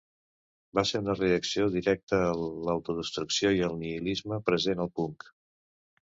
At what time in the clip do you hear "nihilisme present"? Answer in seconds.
3.83-4.83